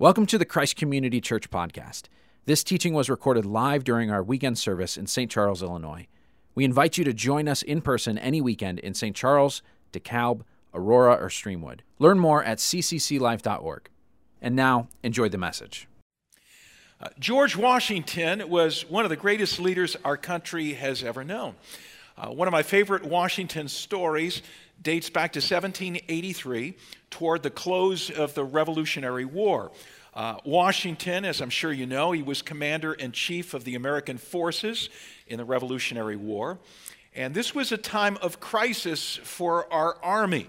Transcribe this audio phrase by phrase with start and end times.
[0.00, 2.04] Welcome to the Christ Community Church podcast.
[2.44, 5.28] This teaching was recorded live during our weekend service in St.
[5.28, 6.06] Charles, Illinois.
[6.54, 9.16] We invite you to join us in person any weekend in St.
[9.16, 9.60] Charles,
[9.92, 10.42] DeKalb,
[10.72, 11.80] Aurora, or Streamwood.
[11.98, 13.88] Learn more at ccclife.org.
[14.40, 15.88] And now, enjoy the message.
[17.00, 21.56] Uh, George Washington was one of the greatest leaders our country has ever known.
[22.16, 24.42] Uh, one of my favorite Washington stories
[24.80, 26.76] dates back to 1783
[27.10, 29.70] toward the close of the Revolutionary War.
[30.14, 34.18] Uh, Washington, as I'm sure you know, he was commander in chief of the American
[34.18, 34.88] forces
[35.26, 36.58] in the Revolutionary War.
[37.14, 40.46] And this was a time of crisis for our army.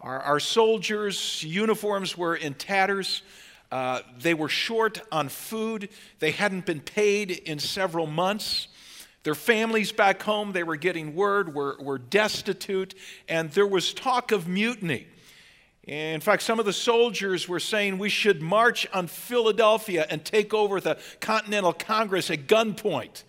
[0.00, 3.22] Our, our soldiers' uniforms were in tatters.
[3.70, 5.88] Uh, they were short on food.
[6.18, 8.68] They hadn't been paid in several months.
[9.24, 12.94] Their families back home, they were getting word, were, were destitute,
[13.28, 15.06] and there was talk of mutiny.
[15.84, 20.54] In fact, some of the soldiers were saying we should march on Philadelphia and take
[20.54, 23.24] over the Continental Congress at gunpoint.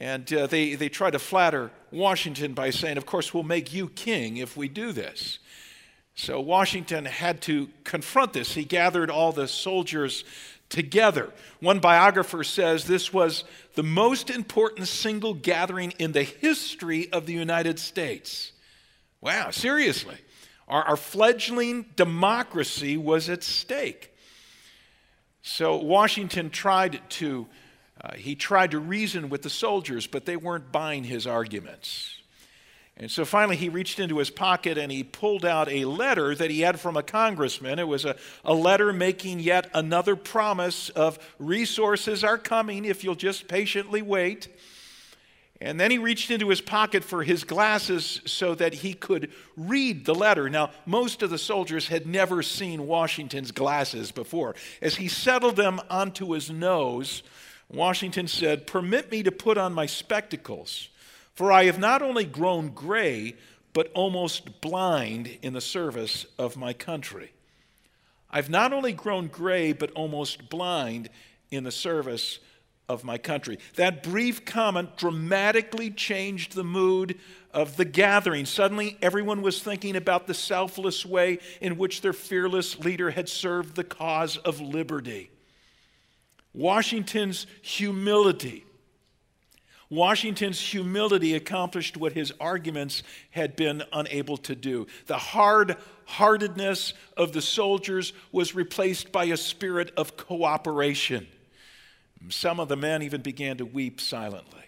[0.00, 3.88] And uh, they, they tried to flatter Washington by saying, Of course, we'll make you
[3.88, 5.38] king if we do this.
[6.16, 8.54] So Washington had to confront this.
[8.54, 10.24] He gathered all the soldiers
[10.74, 11.32] together.
[11.60, 13.44] One biographer says this was
[13.76, 18.52] the most important single gathering in the history of the United States.
[19.20, 20.16] Wow, seriously.
[20.66, 24.12] Our, our fledgling democracy was at stake.
[25.42, 27.46] So Washington tried to
[28.00, 32.13] uh, he tried to reason with the soldiers, but they weren't buying his arguments.
[32.96, 36.50] And so finally, he reached into his pocket and he pulled out a letter that
[36.50, 37.80] he had from a congressman.
[37.80, 38.14] It was a,
[38.44, 44.48] a letter making yet another promise of resources are coming if you'll just patiently wait.
[45.60, 50.04] And then he reached into his pocket for his glasses so that he could read
[50.04, 50.48] the letter.
[50.50, 54.54] Now, most of the soldiers had never seen Washington's glasses before.
[54.82, 57.22] As he settled them onto his nose,
[57.72, 60.90] Washington said, Permit me to put on my spectacles,
[61.34, 63.34] for I have not only grown gray,
[63.72, 67.32] but almost blind in the service of my country.
[68.30, 71.10] I've not only grown gray, but almost blind
[71.50, 72.38] in the service
[72.88, 73.58] of my country.
[73.76, 77.18] That brief comment dramatically changed the mood
[77.52, 78.44] of the gathering.
[78.46, 83.74] Suddenly, everyone was thinking about the selfless way in which their fearless leader had served
[83.74, 85.30] the cause of liberty.
[86.52, 88.64] Washington's humility.
[89.94, 94.86] Washington's humility accomplished what his arguments had been unable to do.
[95.06, 101.26] The hard heartedness of the soldiers was replaced by a spirit of cooperation.
[102.28, 104.60] Some of the men even began to weep silently.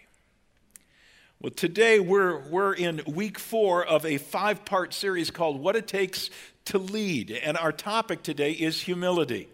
[1.41, 5.87] Well, today we're, we're in week four of a five part series called What It
[5.87, 6.31] Takes
[6.67, 7.31] to Lead.
[7.31, 9.49] And our topic today is humility.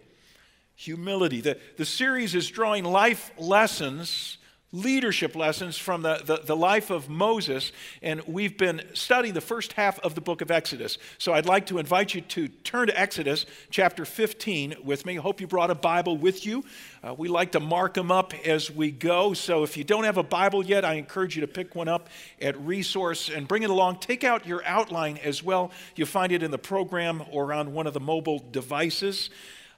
[0.75, 1.41] Humility.
[1.41, 4.37] The, the series is drawing life lessons
[4.73, 9.73] leadership lessons from the, the, the, life of Moses, and we've been studying the first
[9.73, 10.97] half of the book of Exodus.
[11.19, 15.19] So I'd like to invite you to turn to Exodus chapter 15 with me.
[15.19, 16.65] I hope you brought a Bible with you.
[17.03, 19.33] Uh, we like to mark them up as we go.
[19.35, 22.09] So if you don't have a Bible yet, I encourage you to pick one up
[22.41, 23.99] at Resource and bring it along.
[23.99, 25.71] Take out your outline as well.
[25.95, 29.29] You'll find it in the program or on one of the mobile devices.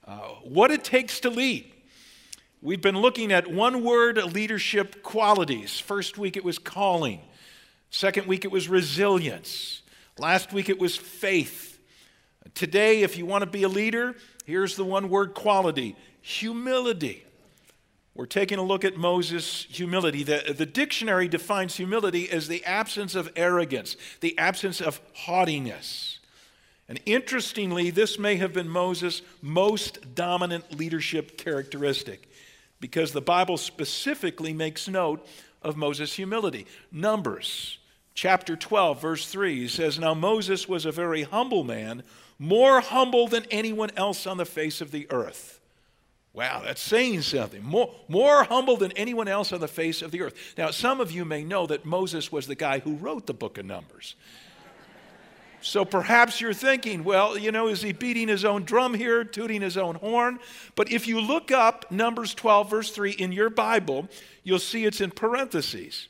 [0.08, 1.75] Uh, what it takes to lead.
[2.66, 5.80] We've been looking at one word leadership qualities.
[5.80, 7.22] First week it was calling,
[7.92, 9.84] second week it was resilience,
[10.18, 11.78] last week it was faith.
[12.56, 14.16] Today, if you want to be a leader,
[14.46, 17.24] here's the one word quality humility.
[18.16, 20.24] We're taking a look at Moses' humility.
[20.24, 26.18] The, the dictionary defines humility as the absence of arrogance, the absence of haughtiness.
[26.90, 32.28] And interestingly, this may have been Moses' most dominant leadership characteristic
[32.80, 35.26] because the Bible specifically makes note
[35.62, 36.66] of Moses' humility.
[36.92, 37.80] Numbers
[38.14, 42.04] chapter 12, verse 3 says, Now Moses was a very humble man,
[42.40, 45.60] more humble than anyone else on the face of the earth.
[46.34, 47.64] Wow, that's saying something.
[47.64, 50.54] More, more humble than anyone else on the face of the earth.
[50.58, 53.58] Now, some of you may know that Moses was the guy who wrote the book
[53.58, 54.16] of Numbers.
[55.66, 59.64] So perhaps you're thinking, well, you know, is he beating his own drum here, tooting
[59.64, 60.38] his own horn?
[60.76, 64.08] But if you look up Numbers 12, verse 3 in your Bible,
[64.44, 66.08] you'll see it's in parentheses.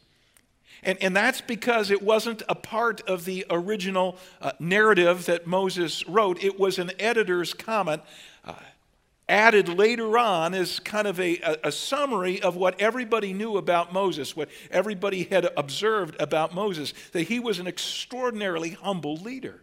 [0.83, 6.05] And, and that's because it wasn't a part of the original uh, narrative that Moses
[6.05, 8.01] wrote, it was an editor's comment.
[9.27, 13.91] Added later on as kind of a, a, a, summary of what everybody knew about
[13.91, 19.61] Moses, what everybody had observed about Moses, that he was an extraordinarily humble leader.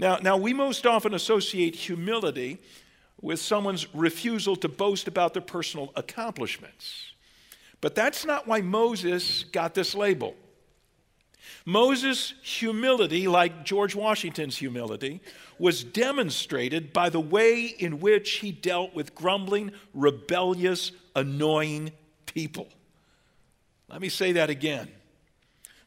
[0.00, 2.58] Now, now we most often associate humility
[3.20, 7.12] with someone's refusal to boast about their personal accomplishments.
[7.80, 10.34] But that's not why Moses got this label.
[11.64, 15.20] Moses' humility, like George Washington's humility,
[15.58, 21.92] was demonstrated by the way in which he dealt with grumbling, rebellious, annoying
[22.26, 22.68] people.
[23.88, 24.88] Let me say that again.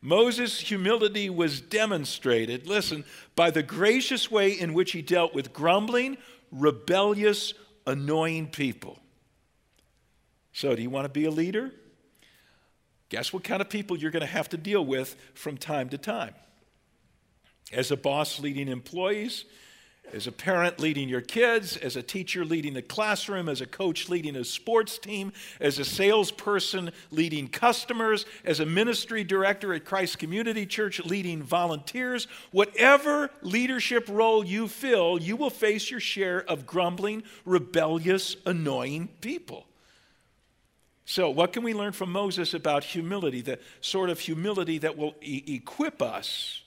[0.01, 6.17] Moses' humility was demonstrated, listen, by the gracious way in which he dealt with grumbling,
[6.51, 7.53] rebellious,
[7.85, 8.97] annoying people.
[10.53, 11.71] So, do you want to be a leader?
[13.09, 15.97] Guess what kind of people you're going to have to deal with from time to
[15.97, 16.33] time?
[17.71, 19.45] As a boss leading employees,
[20.13, 24.09] as a parent leading your kids, as a teacher leading the classroom, as a coach
[24.09, 30.19] leading a sports team, as a salesperson leading customers, as a ministry director at Christ
[30.19, 36.65] Community Church leading volunteers, whatever leadership role you fill, you will face your share of
[36.65, 39.65] grumbling, rebellious, annoying people.
[41.05, 45.15] So, what can we learn from Moses about humility, the sort of humility that will
[45.21, 46.60] e- equip us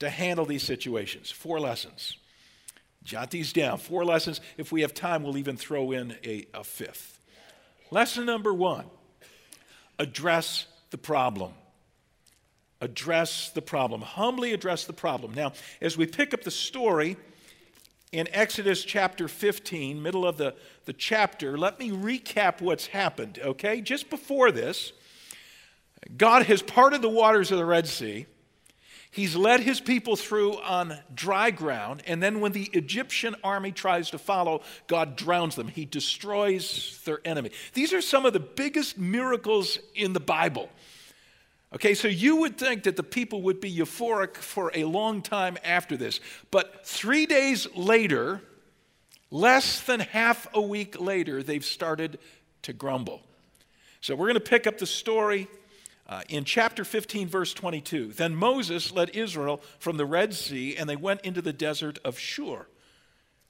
[0.00, 1.30] to handle these situations?
[1.30, 2.16] Four lessons.
[3.02, 3.78] Jot these down.
[3.78, 4.40] Four lessons.
[4.58, 7.18] If we have time, we'll even throw in a, a fifth.
[7.90, 8.86] Lesson number one
[9.98, 11.52] address the problem.
[12.80, 14.00] Address the problem.
[14.00, 15.34] Humbly address the problem.
[15.34, 17.16] Now, as we pick up the story
[18.10, 20.54] in Exodus chapter 15, middle of the,
[20.86, 23.80] the chapter, let me recap what's happened, okay?
[23.80, 24.92] Just before this,
[26.16, 28.26] God has parted the waters of the Red Sea.
[29.12, 34.10] He's led his people through on dry ground, and then when the Egyptian army tries
[34.10, 35.66] to follow, God drowns them.
[35.66, 37.50] He destroys their enemy.
[37.74, 40.68] These are some of the biggest miracles in the Bible.
[41.72, 45.58] Okay, so you would think that the people would be euphoric for a long time
[45.64, 46.20] after this,
[46.52, 48.40] but three days later,
[49.30, 52.18] less than half a week later, they've started
[52.62, 53.22] to grumble.
[54.00, 55.48] So we're going to pick up the story
[56.10, 60.90] uh, in chapter 15, verse 22, then Moses led Israel from the Red Sea and
[60.90, 62.66] they went into the desert of Shur.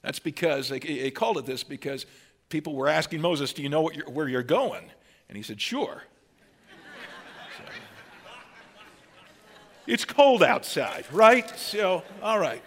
[0.03, 2.05] That's because they, they called it this because
[2.49, 4.83] people were asking Moses, Do you know you're, where you're going?
[5.27, 6.03] And he said, Sure.
[7.57, 7.63] So,
[9.87, 11.49] it's cold outside, right?
[11.57, 12.61] So, all right.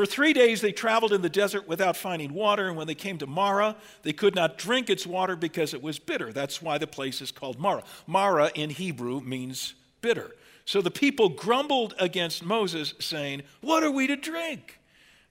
[0.00, 3.18] For three days they traveled in the desert without finding water, and when they came
[3.18, 6.32] to Marah, they could not drink its water because it was bitter.
[6.32, 7.82] That's why the place is called Marah.
[8.06, 10.30] Marah in Hebrew means bitter.
[10.64, 14.80] So the people grumbled against Moses, saying, What are we to drink?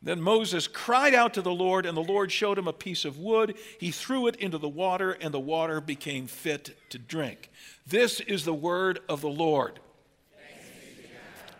[0.04, 3.18] Then Moses cried out to the Lord, and the Lord showed him a piece of
[3.18, 3.58] wood.
[3.80, 7.50] He threw it into the water, and the water became fit to drink.
[7.88, 9.80] This is the word of the Lord.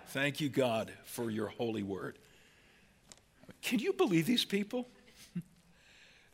[0.10, 2.20] Thank you, God, for your holy word.
[3.62, 4.88] Can you believe these people?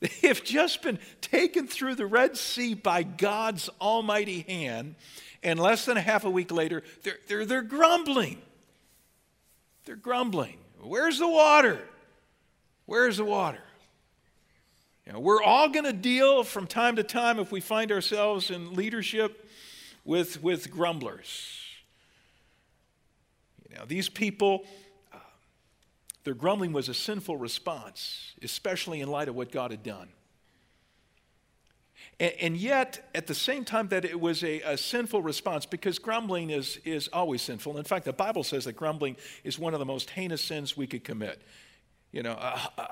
[0.02, 4.96] They have just been taken through the Red Sea by God's almighty hand,
[5.42, 8.42] and less than a half a week later, they're, they're, they're grumbling.
[9.86, 10.58] They're grumbling.
[10.82, 11.80] Where's the water?
[12.86, 13.62] Where's the water?
[15.06, 18.50] You know, we're all going to deal from time to time if we find ourselves
[18.50, 19.48] in leadership
[20.04, 21.62] with, with grumblers.
[23.70, 24.66] You know, these people
[26.26, 30.10] their grumbling was a sinful response, especially in light of what God had done.
[32.20, 36.00] And, and yet, at the same time that it was a, a, sinful response, because
[36.00, 37.78] grumbling is, is always sinful.
[37.78, 40.88] In fact, the Bible says that grumbling is one of the most heinous sins we
[40.88, 41.42] could commit.
[42.12, 42.88] You know, uh, uh,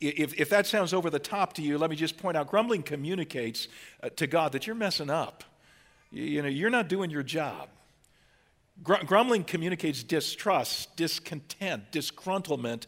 [0.00, 2.82] if, if that sounds over the top to you, let me just point out grumbling
[2.82, 3.68] communicates
[4.02, 5.44] uh, to God that you're messing up.
[6.10, 7.68] You, you know, you're not doing your job.
[8.82, 12.86] Grumbling communicates distrust, discontent, disgruntlement,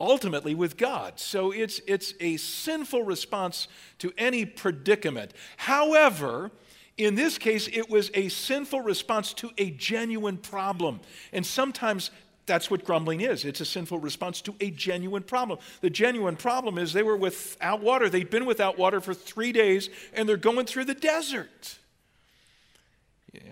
[0.00, 1.18] ultimately with God.
[1.18, 3.68] So it's, it's a sinful response
[3.98, 5.32] to any predicament.
[5.56, 6.50] However,
[6.96, 11.00] in this case, it was a sinful response to a genuine problem.
[11.32, 12.10] And sometimes
[12.46, 15.60] that's what grumbling is it's a sinful response to a genuine problem.
[15.82, 18.08] The genuine problem is they were without water.
[18.08, 21.78] They'd been without water for three days, and they're going through the desert.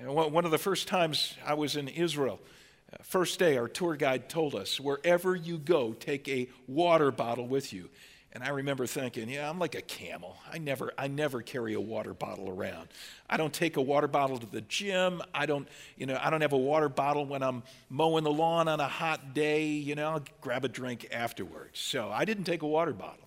[0.05, 2.41] One of the first times I was in Israel,
[2.93, 7.47] uh, first day, our tour guide told us wherever you go, take a water bottle
[7.47, 7.91] with you.
[8.33, 10.37] And I remember thinking, yeah, I'm like a camel.
[10.53, 12.89] I never, I never carry a water bottle around.
[13.31, 15.23] I don't take a water bottle to the gym.
[15.33, 15.67] I don't,
[15.97, 18.89] you know, I don't have a water bottle when I'm mowing the lawn on a
[18.89, 19.67] hot day.
[19.67, 21.79] You know, I'll grab a drink afterwards.
[21.81, 23.26] So I didn't take a water bottle.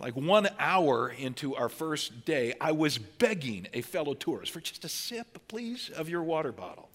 [0.00, 4.84] Like one hour into our first day, I was begging a fellow tourist for just
[4.84, 6.88] a sip, please, of your water bottle.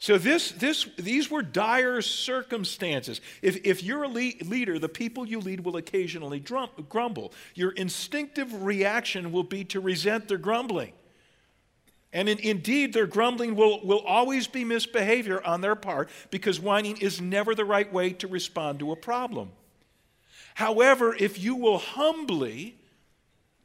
[0.00, 3.20] So this, this, these were dire circumstances.
[3.42, 7.32] If, if you're a le- leader, the people you lead will occasionally drum, grumble.
[7.54, 10.92] Your instinctive reaction will be to resent their grumbling.
[12.12, 16.96] And in, indeed, their grumbling will, will always be misbehavior on their part because whining
[16.98, 19.50] is never the right way to respond to a problem.
[20.58, 22.74] However, if you will humbly,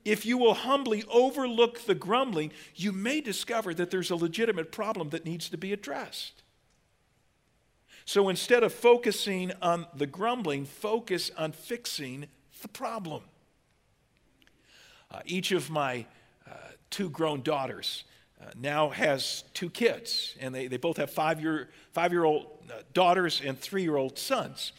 [0.05, 5.09] if you will humbly overlook the grumbling, you may discover that there's a legitimate problem
[5.09, 6.43] that needs to be addressed.
[8.05, 12.27] So instead of focusing on the grumbling, focus on fixing
[12.62, 13.23] the problem.
[15.09, 16.05] Uh, each of my
[16.47, 16.53] uh,
[16.91, 18.03] two grown daughters
[18.39, 22.45] uh, now has two kids, and they, they both have five year, five year old
[22.69, 24.73] uh, daughters and three year old sons.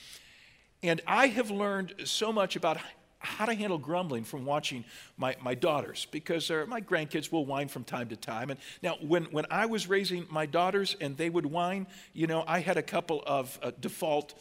[0.85, 2.77] And I have learned so much about
[3.19, 4.85] how to handle grumbling from watching
[5.17, 8.51] my, my daughters because uh, my grandkids will whine from time to time.
[8.51, 12.45] And now, when, when I was raising my daughters and they would whine, you know,
[12.47, 14.35] I had a couple of uh, default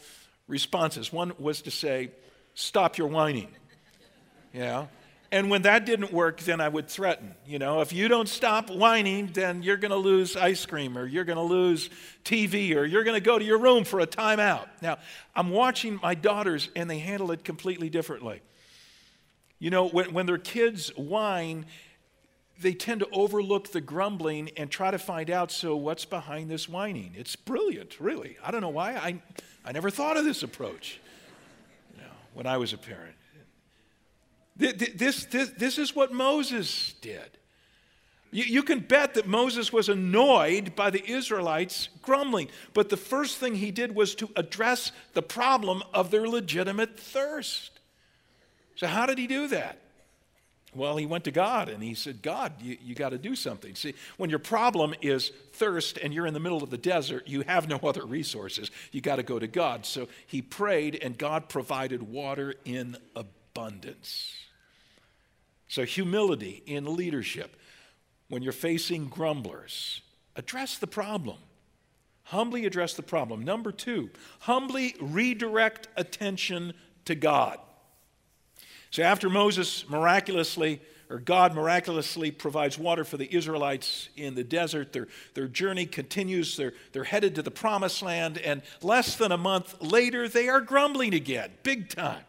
[0.46, 1.10] responses.
[1.10, 2.10] One was to say,
[2.52, 3.48] Stop your whining.
[4.52, 4.88] Yeah.
[5.34, 7.34] And when that didn't work, then I would threaten.
[7.44, 11.06] You know, if you don't stop whining, then you're going to lose ice cream or
[11.06, 11.90] you're going to lose
[12.24, 14.68] TV or you're going to go to your room for a timeout.
[14.80, 14.98] Now,
[15.34, 18.42] I'm watching my daughters and they handle it completely differently.
[19.58, 21.66] You know, when, when their kids whine,
[22.60, 26.68] they tend to overlook the grumbling and try to find out so what's behind this
[26.68, 27.12] whining.
[27.16, 28.36] It's brilliant, really.
[28.40, 28.92] I don't know why.
[28.92, 29.20] I,
[29.64, 31.00] I never thought of this approach
[31.92, 33.16] you know, when I was a parent.
[34.56, 37.38] This, this, this is what Moses did.
[38.30, 43.38] You, you can bet that Moses was annoyed by the Israelites grumbling, but the first
[43.38, 47.78] thing he did was to address the problem of their legitimate thirst.
[48.76, 49.78] So, how did he do that?
[50.74, 53.76] Well, he went to God and he said, God, you, you got to do something.
[53.76, 57.42] See, when your problem is thirst and you're in the middle of the desert, you
[57.42, 58.70] have no other resources.
[58.90, 59.86] You got to go to God.
[59.86, 64.43] So he prayed and God provided water in abundance.
[65.68, 67.56] So, humility in leadership.
[68.28, 70.00] When you're facing grumblers,
[70.34, 71.36] address the problem.
[72.24, 73.44] Humbly address the problem.
[73.44, 76.72] Number two, humbly redirect attention
[77.04, 77.58] to God.
[78.90, 80.80] So after Moses miraculously,
[81.10, 86.56] or God miraculously provides water for the Israelites in the desert, their, their journey continues.
[86.56, 90.60] They're, they're headed to the promised land, and less than a month later, they are
[90.60, 92.24] grumbling again, big time.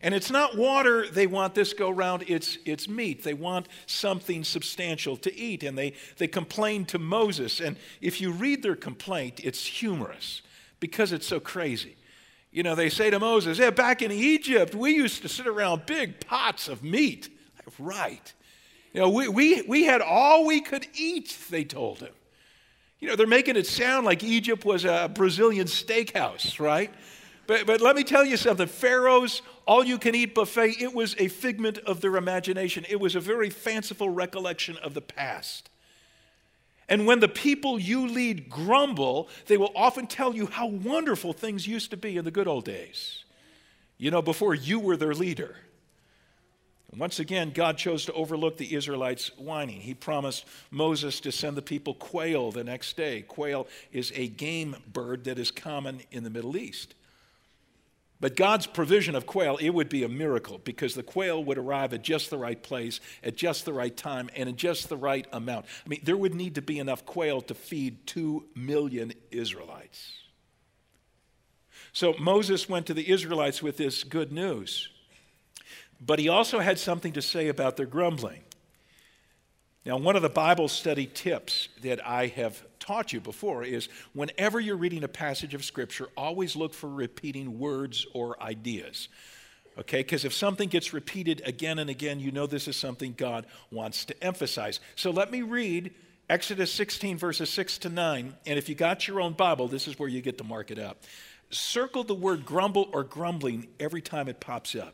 [0.00, 3.24] And it's not water they want this go round, it's, it's meat.
[3.24, 5.64] They want something substantial to eat.
[5.64, 7.60] And they, they complain to Moses.
[7.60, 10.42] And if you read their complaint, it's humorous
[10.78, 11.96] because it's so crazy.
[12.52, 15.86] You know, they say to Moses, yeah, back in Egypt, we used to sit around
[15.86, 17.28] big pots of meat.
[17.78, 18.32] Right.
[18.92, 22.12] You know, we, we, we had all we could eat, they told him.
[23.00, 26.92] You know, they're making it sound like Egypt was a Brazilian steakhouse, right?
[27.48, 31.16] But, but let me tell you something Pharaoh's all you can eat buffet, it was
[31.18, 32.84] a figment of their imagination.
[32.88, 35.70] It was a very fanciful recollection of the past.
[36.90, 41.66] And when the people you lead grumble, they will often tell you how wonderful things
[41.66, 43.24] used to be in the good old days,
[43.96, 45.56] you know, before you were their leader.
[46.96, 49.80] Once again, God chose to overlook the Israelites' whining.
[49.80, 53.22] He promised Moses to send the people quail the next day.
[53.22, 56.94] Quail is a game bird that is common in the Middle East.
[58.20, 61.94] But God's provision of quail, it would be a miracle because the quail would arrive
[61.94, 65.26] at just the right place, at just the right time, and in just the right
[65.32, 65.66] amount.
[65.86, 70.12] I mean, there would need to be enough quail to feed two million Israelites.
[71.92, 74.88] So Moses went to the Israelites with this good news.
[76.00, 78.42] But he also had something to say about their grumbling.
[79.88, 84.60] Now, one of the Bible study tips that I have taught you before is whenever
[84.60, 89.08] you're reading a passage of Scripture, always look for repeating words or ideas.
[89.78, 93.46] Okay, because if something gets repeated again and again, you know this is something God
[93.70, 94.78] wants to emphasize.
[94.94, 95.94] So let me read
[96.28, 98.34] Exodus 16, verses 6 to 9.
[98.44, 100.78] And if you got your own Bible, this is where you get to mark it
[100.78, 101.02] up.
[101.48, 104.92] Circle the word grumble or grumbling every time it pops up.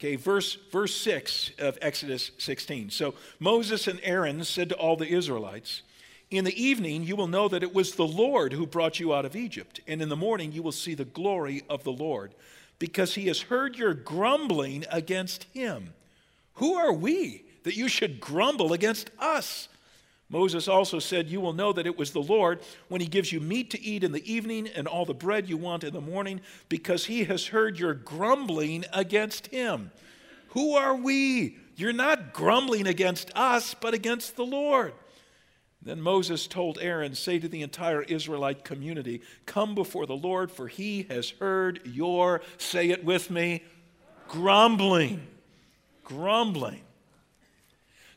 [0.00, 2.88] Okay, verse, verse 6 of Exodus 16.
[2.88, 5.82] So Moses and Aaron said to all the Israelites,
[6.30, 9.26] In the evening you will know that it was the Lord who brought you out
[9.26, 12.32] of Egypt, and in the morning you will see the glory of the Lord,
[12.78, 15.92] because he has heard your grumbling against him.
[16.54, 19.68] Who are we that you should grumble against us?
[20.30, 23.40] Moses also said, You will know that it was the Lord when he gives you
[23.40, 26.40] meat to eat in the evening and all the bread you want in the morning,
[26.68, 29.90] because he has heard your grumbling against him.
[30.50, 31.58] Who are we?
[31.74, 34.92] You're not grumbling against us, but against the Lord.
[35.82, 40.68] Then Moses told Aaron, Say to the entire Israelite community, Come before the Lord, for
[40.68, 43.64] he has heard your, say it with me,
[44.28, 45.26] grumbling.
[46.04, 46.82] Grumbling.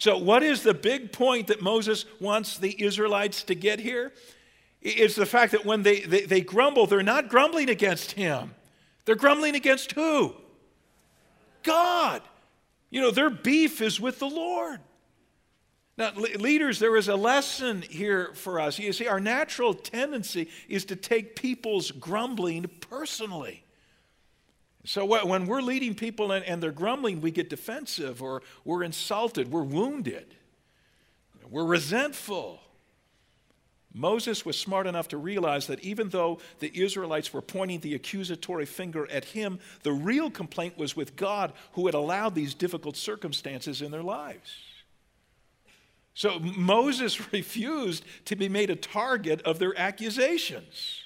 [0.04, 4.12] So, what is the big point that Moses wants the Israelites to get here?
[4.82, 8.54] It's the fact that when they, they, they grumble, they're not grumbling against him.
[9.06, 10.36] They're grumbling against who?
[11.64, 12.22] God.
[12.90, 14.82] You know, their beef is with the Lord.
[15.98, 18.78] Now, leaders, there is a lesson here for us.
[18.78, 23.63] You see, our natural tendency is to take people's grumbling personally.
[24.86, 29.64] So when we're leading people and they're grumbling, we get defensive or we're insulted, we're
[29.64, 30.36] wounded,
[31.50, 32.60] we're resentful.
[33.94, 38.66] Moses was smart enough to realize that even though the Israelites were pointing the accusatory
[38.66, 43.84] finger at him, the real complaint was with God who had allowed these difficult circumstances
[43.84, 44.52] in their lives.
[46.16, 51.03] So Moses refused to be made a target of their accusations.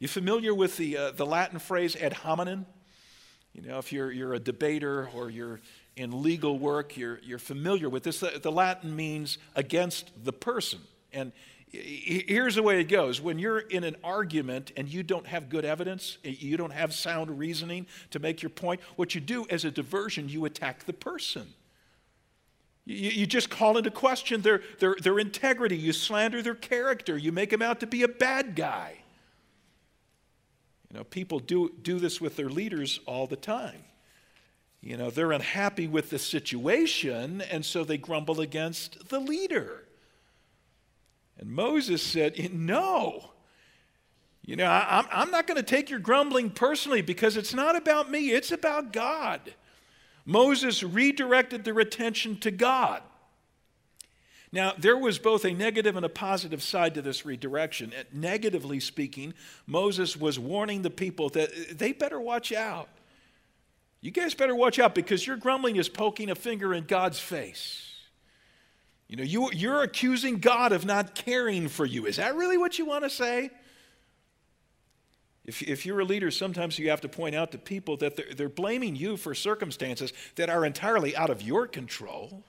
[0.00, 2.66] You familiar with the, uh, the Latin phrase ad hominem?
[3.52, 5.60] You know, if you're, you're a debater or you're
[5.94, 8.20] in legal work, you're, you're familiar with this.
[8.20, 10.80] The, the Latin means against the person.
[11.12, 11.32] And
[11.68, 15.66] here's the way it goes when you're in an argument and you don't have good
[15.66, 19.70] evidence, you don't have sound reasoning to make your point, what you do as a
[19.70, 21.46] diversion, you attack the person.
[22.86, 25.76] You, you just call into question their, their, their integrity.
[25.76, 27.18] You slander their character.
[27.18, 28.99] You make them out to be a bad guy.
[30.90, 33.84] You know, people do, do this with their leaders all the time.
[34.82, 39.84] You know, they're unhappy with the situation, and so they grumble against the leader.
[41.38, 43.30] And Moses said, No.
[44.44, 48.10] You know, I, I'm not going to take your grumbling personally because it's not about
[48.10, 49.54] me, it's about God.
[50.24, 53.02] Moses redirected their attention to God.
[54.52, 57.92] Now, there was both a negative and a positive side to this redirection.
[58.12, 59.32] Negatively speaking,
[59.66, 62.88] Moses was warning the people that they better watch out.
[64.00, 67.86] You guys better watch out because your grumbling is poking a finger in God's face.
[69.08, 72.06] You know, you, you're accusing God of not caring for you.
[72.06, 73.50] Is that really what you want to say?
[75.44, 78.34] If, if you're a leader, sometimes you have to point out to people that they're,
[78.34, 82.44] they're blaming you for circumstances that are entirely out of your control.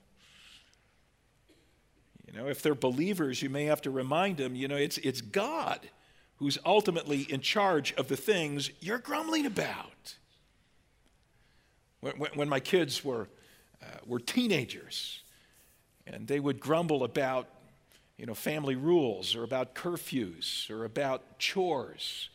[2.31, 5.19] You know, if they're believers, you may have to remind them, you know, it's, it's
[5.21, 5.81] God
[6.37, 10.15] who's ultimately in charge of the things you're grumbling about.
[11.99, 13.27] When, when, my kids were,
[13.81, 15.21] uh, were teenagers
[16.07, 17.47] and they would grumble about,
[18.17, 22.29] you know, family rules or about curfews or about chores,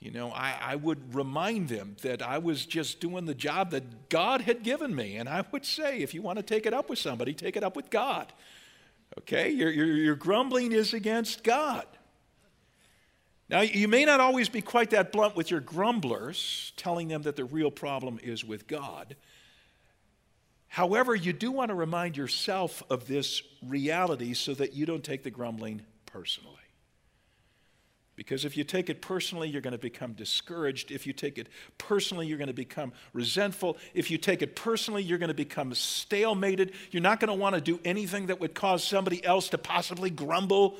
[0.00, 4.08] you know, I, I would remind them that I was just doing the job that
[4.08, 5.16] God had given me.
[5.16, 7.62] And I would say, if you want to take it up with somebody, take it
[7.62, 8.32] up with God.
[9.18, 9.50] Okay?
[9.50, 11.86] Your, your, your grumbling is against God.
[13.48, 17.36] Now, you may not always be quite that blunt with your grumblers, telling them that
[17.36, 19.14] the real problem is with God.
[20.66, 25.22] However, you do want to remind yourself of this reality so that you don't take
[25.22, 26.65] the grumbling personally.
[28.16, 30.90] Because if you take it personally, you're going to become discouraged.
[30.90, 33.76] If you take it personally, you're going to become resentful.
[33.92, 36.72] If you take it personally, you're going to become stalemated.
[36.90, 40.08] You're not going to want to do anything that would cause somebody else to possibly
[40.08, 40.76] grumble.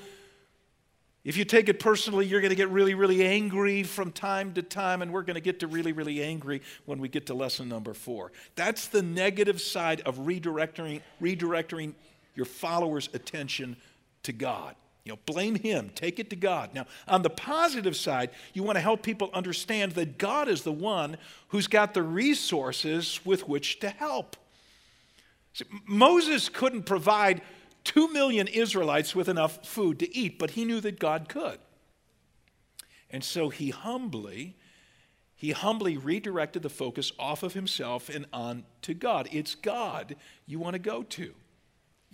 [1.24, 4.62] If you take it personally, you're going to get really, really angry from time to
[4.62, 7.68] time, and we're going to get to really, really angry when we get to lesson
[7.68, 8.32] number four.
[8.54, 11.94] That's the negative side of redirecting, redirecting
[12.34, 13.76] your followers' attention
[14.22, 14.76] to God.
[15.06, 16.74] You know, blame him, take it to God.
[16.74, 20.72] Now, on the positive side, you want to help people understand that God is the
[20.72, 21.16] one
[21.50, 24.36] who's got the resources with which to help.
[25.52, 27.42] See, Moses couldn't provide
[27.84, 31.60] two million Israelites with enough food to eat, but he knew that God could.
[33.08, 34.56] And so he humbly,
[35.36, 39.28] he humbly redirected the focus off of himself and on to God.
[39.30, 40.16] It's God
[40.46, 41.32] you want to go to.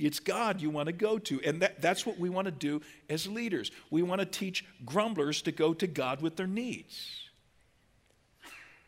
[0.03, 1.41] It's God you want to go to.
[1.43, 3.71] And that, that's what we want to do as leaders.
[3.91, 7.19] We want to teach grumblers to go to God with their needs.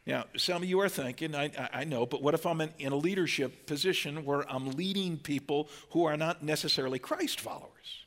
[0.07, 2.93] Now, some of you are thinking, I, I know, but what if I'm in, in
[2.93, 8.04] a leadership position where I'm leading people who are not necessarily Christ followers?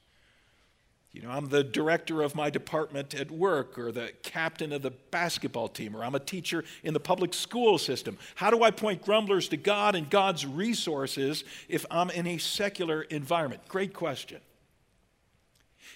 [1.17, 4.91] You know, I'm the director of my department at work or the captain of the
[4.91, 8.19] basketball team or I'm a teacher in the public school system.
[8.35, 13.01] How do I point grumblers to God and God's resources if I'm in a secular
[13.01, 13.63] environment?
[13.67, 14.41] Great question.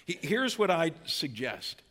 [0.06, 1.82] Here's what I suggest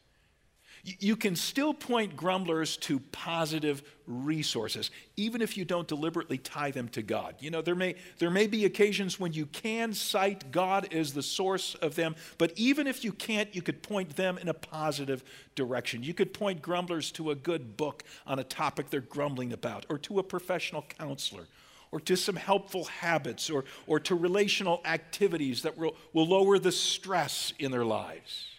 [0.84, 6.88] You can still point grumblers to positive resources, even if you don't deliberately tie them
[6.90, 7.36] to God.
[7.40, 11.22] You know, there may, there may be occasions when you can cite God as the
[11.22, 15.24] source of them, but even if you can't, you could point them in a positive
[15.54, 16.02] direction.
[16.02, 20.00] You could point grumblers to a good book on a topic they're grumbling about, or
[20.00, 21.48] to a professional counselor,
[21.92, 26.72] or to some helpful habits, or, or to relational activities that will, will lower the
[26.72, 28.51] stress in their lives.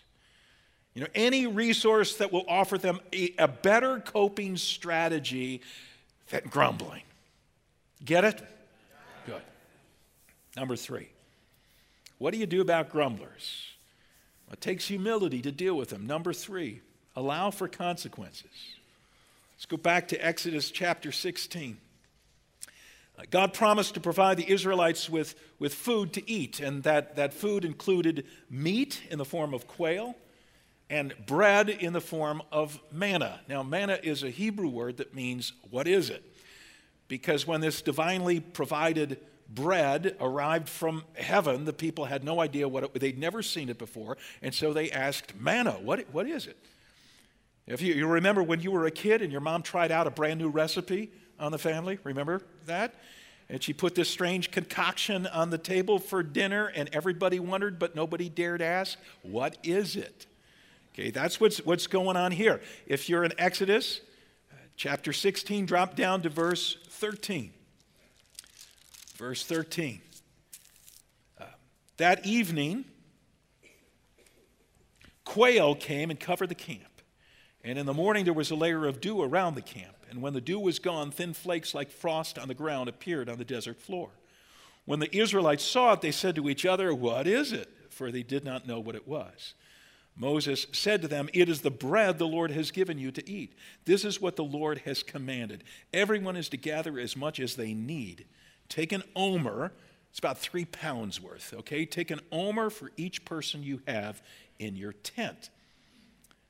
[0.94, 5.62] You know, any resource that will offer them a, a better coping strategy
[6.28, 7.02] than grumbling.
[8.04, 8.42] Get it?
[9.26, 9.42] Good.
[10.56, 11.08] Number three,
[12.18, 13.68] what do you do about grumblers?
[14.52, 16.06] It takes humility to deal with them.
[16.06, 16.82] Number three,
[17.16, 18.50] allow for consequences.
[19.56, 21.78] Let's go back to Exodus chapter 16.
[23.18, 27.32] Uh, God promised to provide the Israelites with, with food to eat, and that, that
[27.32, 30.16] food included meat in the form of quail
[30.92, 33.40] and bread in the form of manna.
[33.48, 36.22] Now, manna is a Hebrew word that means, what is it?
[37.08, 42.84] Because when this divinely provided bread arrived from heaven, the people had no idea what
[42.84, 46.58] it, they'd never seen it before, and so they asked, Manna, what, what is it?
[47.66, 50.10] If you, you remember when you were a kid and your mom tried out a
[50.10, 52.94] brand new recipe on the family, remember that?
[53.48, 57.96] And she put this strange concoction on the table for dinner, and everybody wondered, but
[57.96, 60.26] nobody dared ask, What is it?
[60.94, 62.60] Okay, that's what's, what's going on here.
[62.86, 64.00] If you're in Exodus
[64.52, 67.52] uh, chapter 16, drop down to verse 13.
[69.16, 70.02] Verse 13.
[71.40, 71.44] Uh,
[71.96, 72.84] that evening,
[75.24, 76.80] quail came and covered the camp.
[77.64, 79.96] And in the morning, there was a layer of dew around the camp.
[80.10, 83.38] And when the dew was gone, thin flakes like frost on the ground appeared on
[83.38, 84.10] the desert floor.
[84.84, 87.70] When the Israelites saw it, they said to each other, What is it?
[87.88, 89.54] For they did not know what it was.
[90.16, 93.54] Moses said to them, It is the bread the Lord has given you to eat.
[93.84, 95.64] This is what the Lord has commanded.
[95.92, 98.26] Everyone is to gather as much as they need.
[98.68, 99.72] Take an omer,
[100.10, 101.86] it's about three pounds worth, okay?
[101.86, 104.22] Take an omer for each person you have
[104.58, 105.48] in your tent.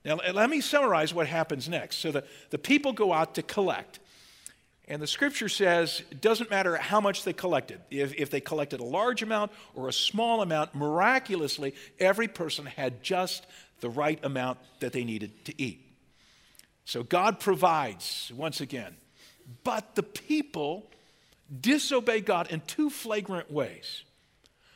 [0.04, 1.98] Now, let me summarize what happens next.
[1.98, 4.00] So the, the people go out to collect.
[4.88, 7.80] And the scripture says it doesn't matter how much they collected.
[7.90, 13.02] If, if they collected a large amount or a small amount, miraculously, every person had
[13.02, 13.46] just
[13.80, 15.86] the right amount that they needed to eat.
[16.84, 18.96] So God provides once again.
[19.64, 20.90] But the people
[21.60, 24.02] disobey God in two flagrant ways.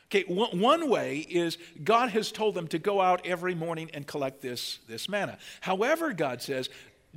[0.09, 4.41] Okay, one, way is God has told them to go out every morning and collect
[4.41, 5.37] this, this manna.
[5.59, 6.69] However, God says,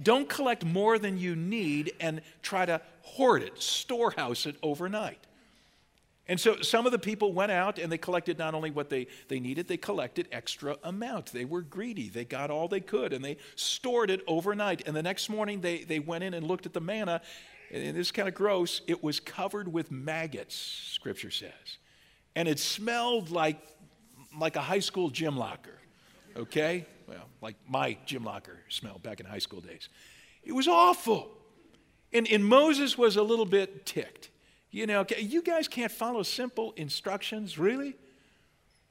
[0.03, 5.26] don't collect more than you need and try to hoard it, storehouse it overnight.
[6.31, 9.09] And so some of the people went out and they collected not only what they,
[9.26, 11.33] they needed, they collected extra amount.
[11.33, 12.09] They were greedy.
[12.09, 14.87] They got all they could and they stored it overnight.
[14.87, 17.20] And the next morning they, they went in and looked at the manna.
[17.72, 18.81] And this is kind of gross.
[18.87, 21.79] It was covered with maggots, scripture says.
[22.37, 23.59] And it smelled like,
[24.38, 25.79] like a high school gym locker,
[26.37, 26.87] okay?
[27.10, 29.88] Well, like my gym locker smell back in high school days.
[30.44, 31.28] It was awful.
[32.12, 34.30] And, and Moses was a little bit ticked.
[34.70, 37.96] You know, you guys can't follow simple instructions, really?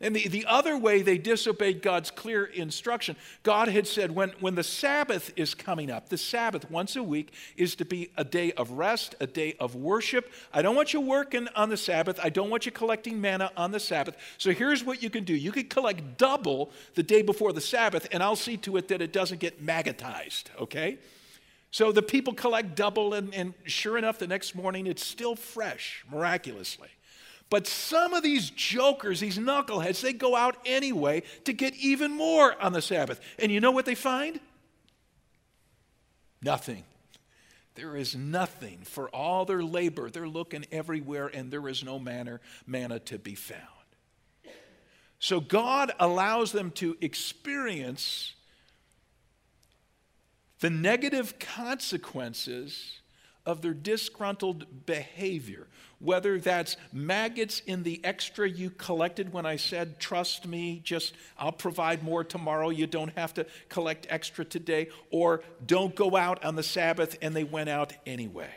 [0.02, 4.56] And the, the other way they disobeyed God's clear instruction, God had said when, when
[4.56, 8.54] the Sabbath is coming up, the Sabbath once a week is to be a day
[8.54, 10.32] of rest, a day of worship.
[10.54, 12.18] I don't want you working on the Sabbath.
[12.24, 14.16] I don't want you collecting manna on the Sabbath.
[14.38, 18.08] So here's what you can do you can collect double the day before the Sabbath,
[18.14, 20.98] and I'll see to it that it doesn't get maggotized, okay?
[21.72, 26.06] So the people collect double, and, and sure enough, the next morning it's still fresh,
[26.10, 26.90] miraculously.
[27.50, 32.60] But some of these jokers, these knuckleheads, they go out anyway to get even more
[32.62, 33.20] on the Sabbath.
[33.40, 34.40] And you know what they find?
[36.42, 36.84] Nothing.
[37.76, 38.80] There is nothing.
[38.84, 43.36] For all their labor, they're looking everywhere, and there is no manner, manna to be
[43.36, 43.64] found.
[45.18, 48.34] So God allows them to experience
[50.60, 52.99] the negative consequences
[53.50, 55.68] of their disgruntled behavior
[56.00, 61.52] whether that's maggots in the extra you collected when I said, trust me, just I'll
[61.52, 66.56] provide more tomorrow, you don't have to collect extra today, or don't go out on
[66.56, 68.50] the Sabbath, and they went out anyway.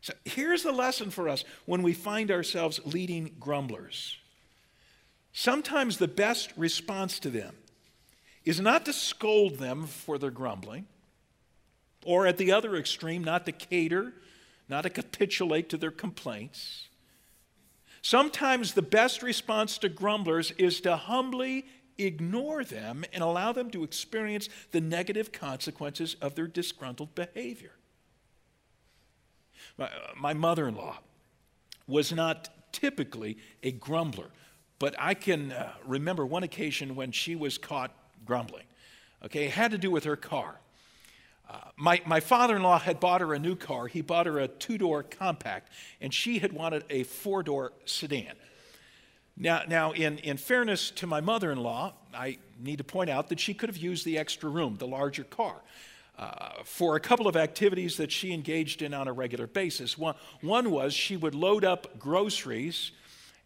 [0.00, 4.16] So here's the lesson for us when we find ourselves leading grumblers.
[5.32, 7.54] Sometimes the best response to them
[8.44, 10.86] is not to scold them for their grumbling,
[12.08, 14.14] or at the other extreme, not to cater
[14.68, 16.88] not to capitulate to their complaints.
[18.02, 21.66] Sometimes the best response to grumblers is to humbly
[21.96, 27.72] ignore them and allow them to experience the negative consequences of their disgruntled behavior.
[29.76, 30.98] My, my mother in law
[31.86, 34.28] was not typically a grumbler,
[34.78, 37.90] but I can uh, remember one occasion when she was caught
[38.24, 38.66] grumbling.
[39.24, 40.60] Okay, it had to do with her car.
[41.76, 43.86] My, my father in law had bought her a new car.
[43.86, 48.34] He bought her a two door compact, and she had wanted a four door sedan.
[49.36, 53.28] Now, now in, in fairness to my mother in law, I need to point out
[53.28, 55.56] that she could have used the extra room, the larger car.
[56.18, 59.96] Uh, for a couple of activities that she engaged in on a regular basis.
[59.96, 62.90] One, one was she would load up groceries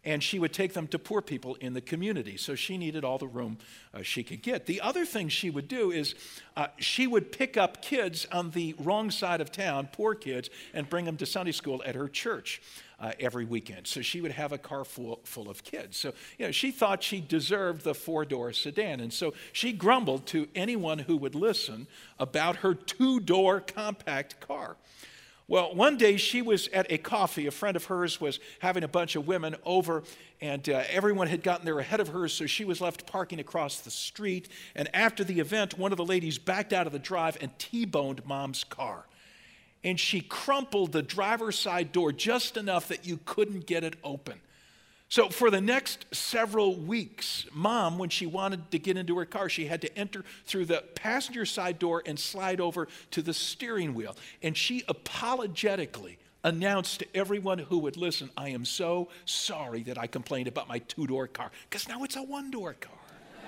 [0.05, 2.37] and she would take them to poor people in the community.
[2.37, 3.57] So she needed all the room
[3.93, 4.65] uh, she could get.
[4.65, 6.15] The other thing she would do is
[6.57, 10.89] uh, she would pick up kids on the wrong side of town, poor kids, and
[10.89, 12.61] bring them to Sunday school at her church.
[12.99, 13.85] Uh, every weekend.
[13.85, 15.97] So she would have a car full, full of kids.
[15.97, 19.01] So, you know, she thought she deserved the four door sedan.
[19.01, 21.87] And so she grumbled to anyone who would listen
[22.17, 24.77] about her two door compact car.
[25.47, 27.47] Well, one day she was at a coffee.
[27.47, 30.03] A friend of hers was having a bunch of women over,
[30.39, 33.81] and uh, everyone had gotten there ahead of her, so she was left parking across
[33.81, 34.47] the street.
[34.73, 37.85] And after the event, one of the ladies backed out of the drive and T
[37.85, 39.05] boned mom's car.
[39.83, 44.39] And she crumpled the driver's side door just enough that you couldn't get it open.
[45.13, 49.47] So, for the next several weeks, mom, when she wanted to get into her car,
[49.47, 53.93] she had to enter through the passenger side door and slide over to the steering
[53.93, 54.15] wheel.
[54.41, 60.07] And she apologetically announced to everyone who would listen, I am so sorry that I
[60.07, 62.97] complained about my two door car, because now it's a one door car.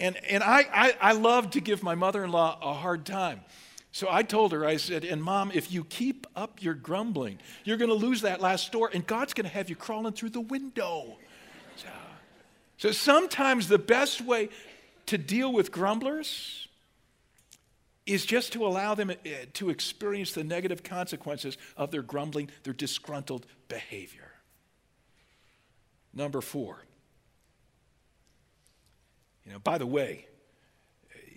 [0.00, 3.42] and and I, I, I love to give my mother in law a hard time.
[3.94, 7.76] So I told her, I said, and mom, if you keep up your grumbling, you're
[7.76, 10.40] going to lose that last door, and God's going to have you crawling through the
[10.40, 11.16] window.
[11.76, 11.88] So,
[12.76, 14.48] so sometimes the best way
[15.06, 16.66] to deal with grumblers
[18.04, 22.74] is just to allow them eh, to experience the negative consequences of their grumbling, their
[22.74, 24.32] disgruntled behavior.
[26.12, 26.84] Number four.
[29.46, 30.26] You know, by the way,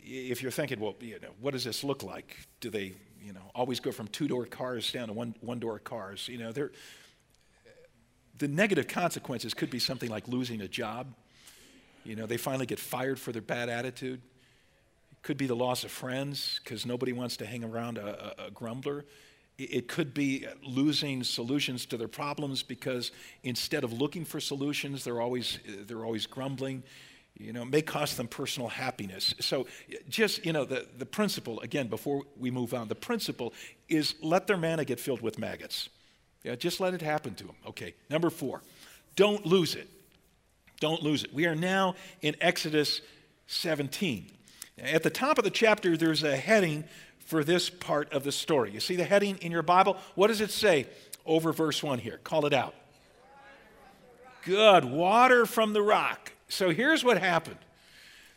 [0.08, 2.38] if you're thinking, well, you know, what does this look like?
[2.60, 6.28] Do they, you know, always go from two-door cars down to one one-door cars?
[6.28, 6.72] You know, they're,
[8.38, 11.08] the negative consequences could be something like losing a job.
[12.04, 14.22] You know, they finally get fired for their bad attitude.
[15.12, 18.46] It could be the loss of friends because nobody wants to hang around a, a,
[18.48, 19.06] a grumbler.
[19.58, 23.12] It could be losing solutions to their problems because
[23.44, 26.84] instead of looking for solutions, they're always, they're always grumbling
[27.40, 29.34] you know, may cost them personal happiness.
[29.40, 29.68] So,
[30.10, 33.54] just, you know, the, the principle, again, before we move on, the principle
[33.90, 35.90] is let their manna get filled with maggots.
[36.44, 37.56] Yeah, just let it happen to them.
[37.68, 38.62] Okay, number four,
[39.16, 39.90] don't lose it.
[40.80, 41.34] Don't lose it.
[41.34, 43.02] We are now in Exodus
[43.48, 44.32] 17.
[44.80, 46.84] At the top of the chapter, there's a heading
[47.20, 48.72] for this part of the story.
[48.72, 49.98] You see the heading in your Bible?
[50.16, 50.88] What does it say
[51.26, 52.20] over verse 1 here?
[52.24, 52.76] Call it out.
[54.44, 54.86] Good.
[54.86, 56.32] Water from the rock.
[56.48, 57.58] So here's what happened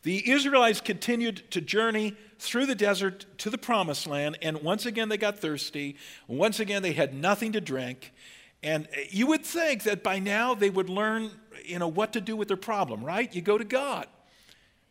[0.02, 5.10] the Israelites continued to journey through the desert to the promised land, and once again
[5.10, 5.96] they got thirsty.
[6.26, 8.12] Once again they had nothing to drink.
[8.62, 11.30] And you would think that by now they would learn,
[11.64, 13.34] you know, what to do with their problem, right?
[13.34, 14.06] You go to God.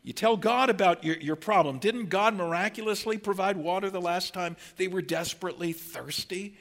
[0.03, 1.77] You tell God about your, your problem.
[1.77, 6.55] Didn't God miraculously provide water the last time they were desperately thirsty?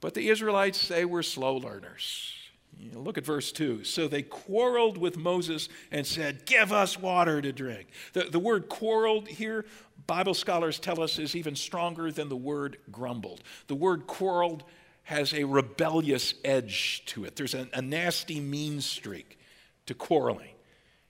[0.00, 2.34] But the Israelites, they were slow learners.
[2.78, 3.84] You look at verse 2.
[3.84, 7.88] So they quarreled with Moses and said, Give us water to drink.
[8.12, 9.64] The, the word quarreled here,
[10.06, 13.42] Bible scholars tell us, is even stronger than the word grumbled.
[13.68, 14.64] The word quarreled
[15.04, 19.38] has a rebellious edge to it, there's a, a nasty, mean streak
[19.86, 20.48] to quarreling.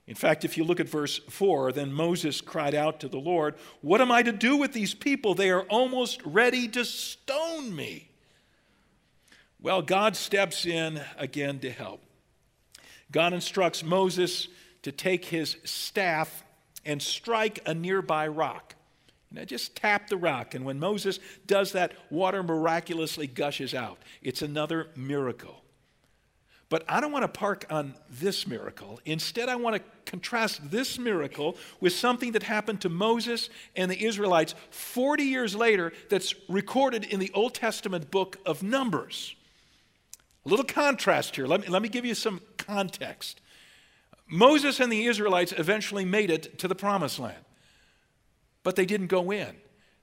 [0.05, 3.55] In fact, if you look at verse 4, then Moses cried out to the Lord,
[3.81, 5.33] What am I to do with these people?
[5.33, 8.09] They are almost ready to stone me.
[9.63, 12.01] Well, God steps in again to help.
[13.13, 14.49] God instructs Moses
[14.81, 16.43] to take his staff
[16.83, 18.75] and strike a nearby rock.
[19.31, 23.99] Now, just tap the rock, and when Moses does that, water miraculously gushes out.
[24.21, 25.63] It's another miracle.
[26.67, 28.99] But I don't want to park on this miracle.
[29.05, 34.03] Instead, I want to contrast this miracle with something that happened to Moses and the
[34.03, 39.35] Israelites 40 years later that's recorded in the Old Testament book of Numbers.
[40.45, 41.47] A little contrast here.
[41.47, 43.39] Let me, let me give you some context.
[44.27, 47.45] Moses and the Israelites eventually made it to the promised land,
[48.63, 49.55] but they didn't go in.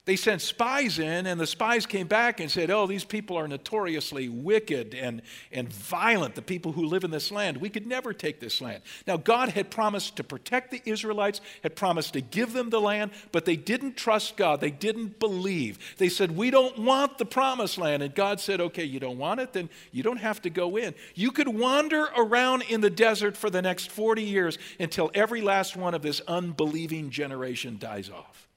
[0.07, 3.47] They sent spies in, and the spies came back and said, Oh, these people are
[3.47, 5.21] notoriously wicked and,
[5.53, 7.59] and violent, the people who live in this land.
[7.59, 8.83] We could never take this land.
[9.07, 13.11] Now, God had promised to protect the Israelites, had promised to give them the land,
[13.31, 14.63] but they didn't trust God.
[14.63, 15.79] They didn't believe.
[15.99, 18.03] They said, We don't want the promised land.
[18.03, 19.53] And God said, Okay, you don't want it?
[19.53, 20.95] Then you don't have to go in.
[21.15, 25.77] You could wander around in the desert for the next 40 years until every last
[25.77, 28.50] one of this unbelieving generation dies off.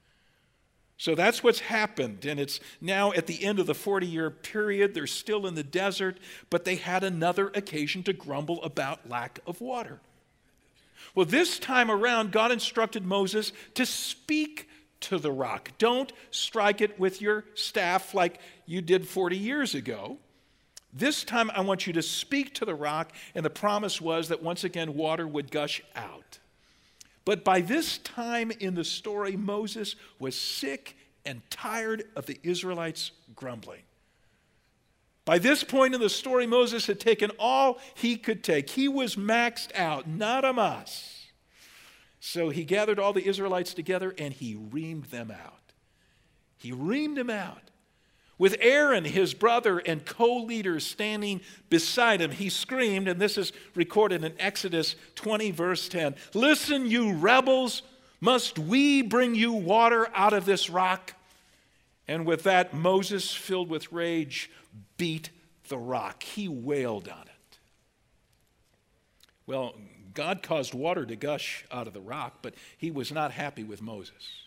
[0.98, 2.26] So that's what's happened.
[2.26, 4.94] And it's now at the end of the 40 year period.
[4.94, 6.18] They're still in the desert,
[6.50, 10.00] but they had another occasion to grumble about lack of water.
[11.16, 14.70] Well, this time around, God instructed Moses to speak
[15.02, 15.72] to the rock.
[15.78, 20.18] Don't strike it with your staff like you did 40 years ago.
[20.94, 24.44] This time, I want you to speak to the rock, and the promise was that
[24.44, 26.40] once again, water would gush out.
[27.26, 33.12] But by this time in the story, Moses was sick and tired of the Israelites
[33.36, 33.84] grumbling.
[35.26, 38.72] By this point in the story, Moses had taken all he could take.
[38.72, 41.28] He was maxed out, not a muss.
[42.20, 45.74] So he gathered all the Israelites together and he reamed them out.
[46.58, 47.72] He reamed them out.
[48.38, 53.54] With Aaron, his brother, and co leaders standing beside him, he screamed, and this is
[53.76, 57.84] recorded in Exodus 20, verse 10 Listen, you rebels,
[58.20, 61.14] must we bring you water out of this rock?
[62.08, 64.50] And with that, Moses, filled with rage,
[64.98, 65.30] beat
[65.70, 66.24] the rock.
[66.24, 67.58] He wailed on it.
[69.46, 69.76] Well,
[70.14, 73.82] God caused water to gush out of the rock, but he was not happy with
[73.82, 74.43] Moses.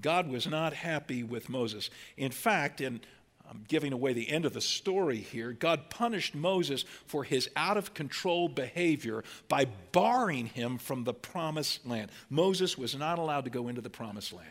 [0.00, 1.90] God was not happy with Moses.
[2.16, 3.00] In fact, in
[3.48, 7.76] I'm giving away the end of the story here, God punished Moses for his out
[7.76, 12.10] of control behavior by barring him from the promised land.
[12.30, 14.48] Moses was not allowed to go into the promised land.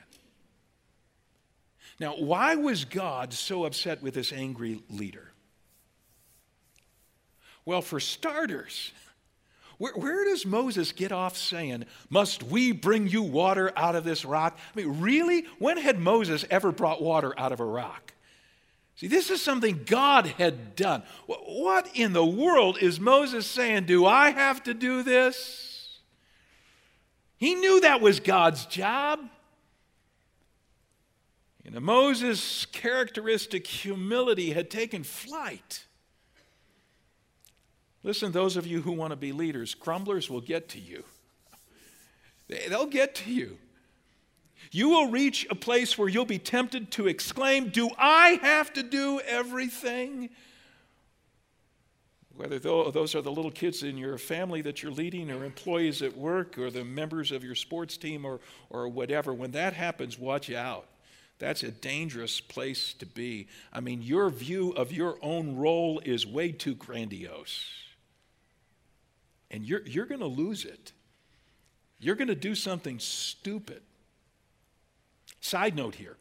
[1.99, 5.31] Now, why was God so upset with this angry leader?
[7.65, 8.91] Well, for starters,
[9.83, 14.23] where, where, does Moses get off saying, Must we bring you water out of this
[14.23, 14.57] rock?
[14.73, 15.43] I mean, really?
[15.59, 18.13] When had Moses ever brought water out of a rock?
[18.95, 21.03] See, this is something God had done.
[21.25, 23.83] What in the world is Moses saying?
[23.83, 25.99] Do I have to do this?
[27.35, 29.19] He knew that was God's job.
[31.65, 35.87] You know, Moses' characteristic humility had taken flight.
[38.03, 41.03] Listen, those of you who want to be leaders, crumblers will get to you.
[42.47, 43.57] They'll get to you.
[44.71, 48.83] You will reach a place where you'll be tempted to exclaim, Do I have to
[48.83, 50.29] do everything?
[52.35, 56.17] Whether those are the little kids in your family that you're leading, or employees at
[56.17, 58.39] work, or the members of your sports team, or,
[58.69, 60.87] or whatever, when that happens, watch out.
[61.37, 63.47] That's a dangerous place to be.
[63.71, 67.65] I mean, your view of your own role is way too grandiose
[69.53, 70.91] and you're, you're going to lose it.
[71.99, 73.81] You're going to do something stupid.
[75.39, 76.17] Side note here.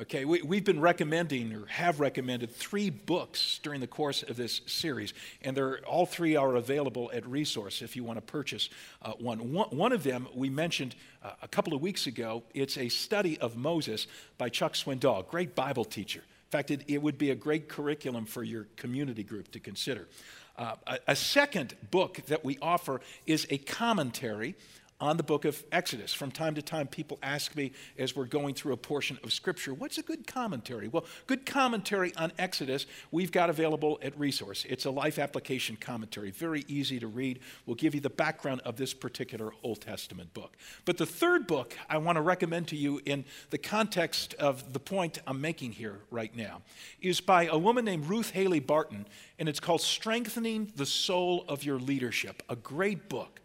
[0.00, 4.62] Okay, we, we've been recommending or have recommended three books during the course of this
[4.64, 8.70] series, and they're, all three are available at Resource if you want to purchase
[9.02, 9.52] uh, one.
[9.52, 9.68] one.
[9.68, 12.42] One of them we mentioned uh, a couple of weeks ago.
[12.54, 14.06] It's a study of Moses
[14.38, 16.20] by Chuck Swindoll, great Bible teacher.
[16.20, 20.08] In fact, it, it would be a great curriculum for your community group to consider.
[20.56, 24.54] Uh, a, a second book that we offer is a commentary
[25.02, 26.14] on the book of Exodus.
[26.14, 29.74] From time to time, people ask me as we're going through a portion of Scripture,
[29.74, 30.86] what's a good commentary?
[30.86, 34.64] Well, good commentary on Exodus we've got available at Resource.
[34.68, 37.40] It's a life application commentary, very easy to read.
[37.66, 40.56] We'll give you the background of this particular Old Testament book.
[40.84, 44.80] But the third book I want to recommend to you in the context of the
[44.80, 46.62] point I'm making here right now
[47.00, 49.06] is by a woman named Ruth Haley Barton,
[49.40, 53.40] and it's called Strengthening the Soul of Your Leadership, a great book.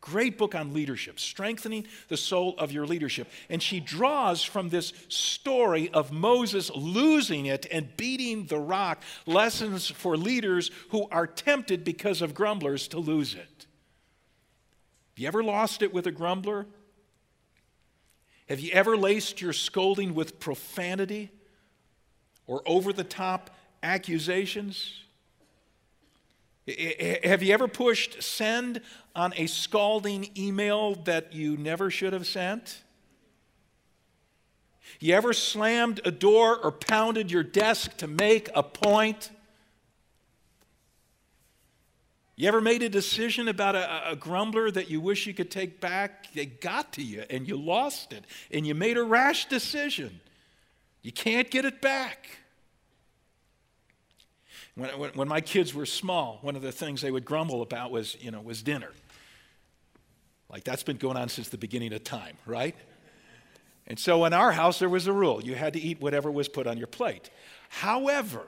[0.00, 3.28] Great book on leadership, strengthening the soul of your leadership.
[3.50, 9.88] And she draws from this story of Moses losing it and beating the rock lessons
[9.88, 13.66] for leaders who are tempted because of grumblers to lose it.
[15.10, 16.66] Have you ever lost it with a grumbler?
[18.48, 21.30] Have you ever laced your scolding with profanity
[22.46, 23.50] or over the top
[23.82, 25.02] accusations?
[27.24, 28.82] Have you ever pushed send
[29.14, 32.82] on a scalding email that you never should have sent?
[35.00, 39.30] You ever slammed a door or pounded your desk to make a point?
[42.36, 45.80] You ever made a decision about a, a, grumbler that you wish you could take
[45.80, 46.32] back?
[46.34, 50.20] They got to you and you lost it and you made a rash decision.
[51.02, 52.28] You can't get it back.
[54.78, 57.90] When, when, when, my kids were small, one of the things they would grumble about
[57.90, 58.92] was, you know, was dinner.
[60.48, 62.76] Like that's been going on since the beginning of time, right?
[63.88, 66.48] And so in our house, there was a rule you had to eat whatever was
[66.48, 67.28] put on your plate.
[67.70, 68.46] However,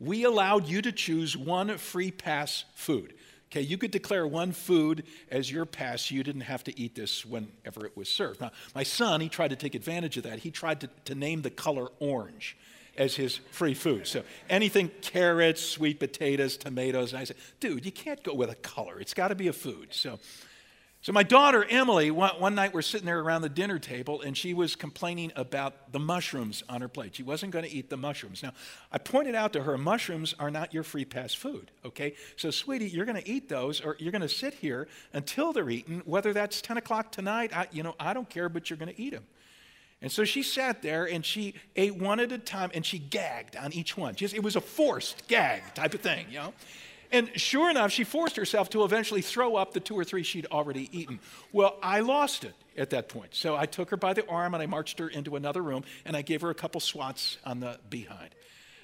[0.00, 3.12] we allowed you to choose one free pass food.
[3.52, 6.10] Okay, you could declare one food as your pass.
[6.10, 8.40] You didn't have to eat this whenever it was served.
[8.40, 10.38] Now, my son, he tried to take advantage of that.
[10.38, 12.56] He tried to, to name the color orange
[12.98, 14.06] as his free food.
[14.06, 17.12] So anything carrots, sweet potatoes, tomatoes.
[17.12, 18.98] And I said, dude, you can't go with a color.
[19.00, 19.88] It's got to be a food.
[19.92, 20.18] So
[21.06, 24.36] so, my daughter Emily, one, one, night we're sitting there around the dinner table, and
[24.36, 27.14] she was complaining about the mushrooms on her plate.
[27.14, 28.42] She wasn't going to eat the mushrooms.
[28.42, 28.50] Now,
[28.90, 32.14] I pointed out to her, mushrooms are not your free pass food, okay?
[32.34, 35.70] So, sweetie, you're going to eat those, or you're going to sit here until they're
[35.70, 38.92] eaten, whether that's 10 o'clock tonight, I, you know, I don't care, but you're going
[38.92, 39.26] to eat them.
[40.02, 43.56] And so she sat there and she ate one at a time and she gagged
[43.56, 44.14] on each one.
[44.14, 46.52] Just, it was a forced gag type of thing, you know?
[47.12, 50.46] And sure enough, she forced herself to eventually throw up the two or three she'd
[50.46, 51.20] already eaten.
[51.52, 53.34] Well, I lost it at that point.
[53.34, 56.16] So I took her by the arm and I marched her into another room and
[56.16, 58.34] I gave her a couple swats on the behind.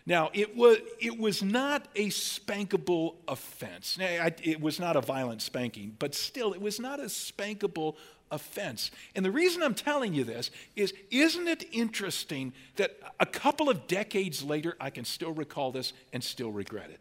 [0.04, 3.98] Now, it was, it was not a spankable offense.
[4.00, 7.96] It was not a violent spanking, but still, it was not a spankable
[8.32, 8.90] offense.
[9.14, 13.86] And the reason I'm telling you this is isn't it interesting that a couple of
[13.86, 17.00] decades later, I can still recall this and still regret it?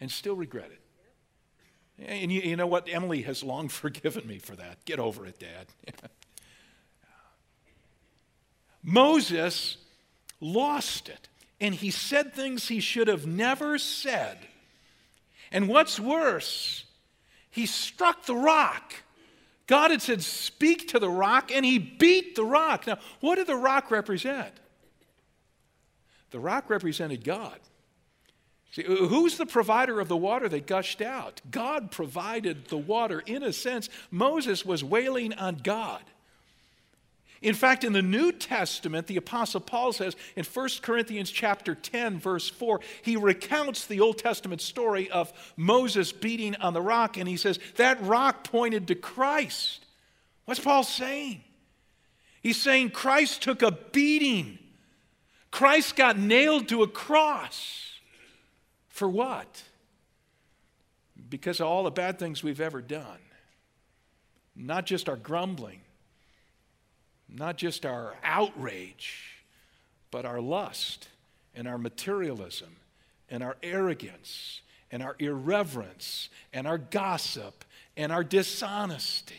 [0.00, 0.80] and still regret it.
[2.06, 2.88] And you, you know what?
[2.90, 4.84] Emily has long forgiven me for that.
[4.84, 5.66] Get over it, Dad.
[8.82, 9.78] Moses
[10.40, 11.28] lost it,
[11.58, 14.36] and he said things he should have never said.
[15.50, 16.84] And what's worse,
[17.48, 18.92] he struck the rock.
[19.66, 22.86] God had said, Speak to the rock, and he beat the rock.
[22.86, 24.52] Now, what did the rock represent?
[26.30, 27.58] The rock represented God.
[28.72, 31.40] See, who's the provider of the water that gushed out?
[31.48, 33.20] God provided the water.
[33.20, 36.02] In a sense, Moses was wailing on God.
[37.44, 42.18] In fact, in the New Testament, the Apostle Paul says in 1 Corinthians chapter 10,
[42.18, 47.28] verse 4, he recounts the Old Testament story of Moses beating on the rock, and
[47.28, 49.84] he says that rock pointed to Christ.
[50.46, 51.44] What's Paul saying?
[52.40, 54.58] He's saying Christ took a beating.
[55.50, 57.90] Christ got nailed to a cross.
[58.88, 59.64] For what?
[61.28, 63.18] Because of all the bad things we've ever done.
[64.56, 65.80] Not just our grumbling,
[67.34, 69.42] not just our outrage,
[70.10, 71.08] but our lust
[71.54, 72.76] and our materialism
[73.28, 74.60] and our arrogance
[74.90, 77.64] and our irreverence and our gossip
[77.96, 79.34] and our dishonesty.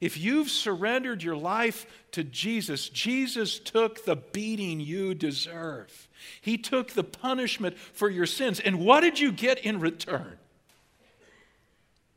[0.00, 6.08] If you've surrendered your life to Jesus, Jesus took the beating you deserve.
[6.40, 8.60] He took the punishment for your sins.
[8.60, 10.36] And what did you get in return?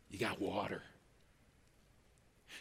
[0.10, 0.82] You got water.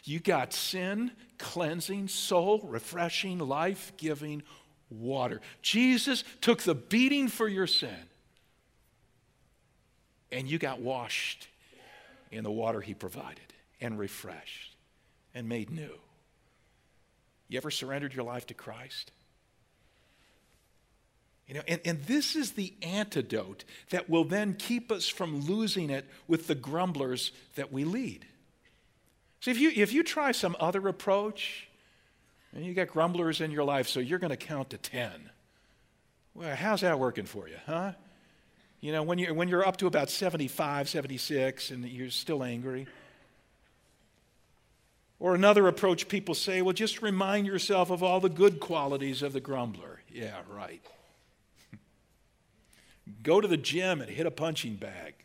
[0.07, 4.41] You got sin cleansing, soul refreshing, life giving
[4.89, 5.41] water.
[5.61, 8.07] Jesus took the beating for your sin,
[10.31, 11.49] and you got washed
[12.31, 14.75] in the water he provided and refreshed
[15.35, 15.93] and made new.
[17.49, 19.11] You ever surrendered your life to Christ?
[21.47, 25.89] You know, and, and this is the antidote that will then keep us from losing
[25.89, 28.25] it with the grumblers that we lead.
[29.39, 31.67] See, if you, if you try some other approach,
[32.53, 35.11] and you got grumblers in your life, so you're going to count to 10.
[36.33, 37.93] Well, how's that working for you, huh?
[38.79, 42.87] You know, when you're, when you're up to about 75, 76, and you're still angry.
[45.19, 49.33] Or another approach, people say, well, just remind yourself of all the good qualities of
[49.33, 50.01] the grumbler.
[50.11, 50.81] Yeah, right.
[53.23, 55.15] Go to the gym and hit a punching bag.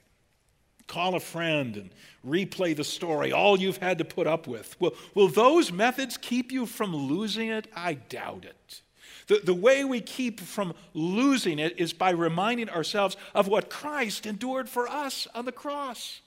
[0.93, 1.91] Call a friend and
[2.23, 4.79] replay the story, all you've had to put up with.
[4.79, 7.67] Will, will those methods keep you from losing it?
[7.75, 8.83] I doubt it.
[9.27, 14.27] The, the way we keep from losing it is by reminding ourselves of what Christ
[14.27, 16.21] endured for us on the cross.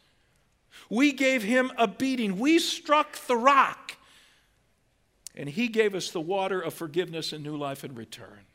[0.89, 3.97] We gave him a beating, we struck the rock,
[5.35, 8.47] and he gave us the water of forgiveness and new life in return.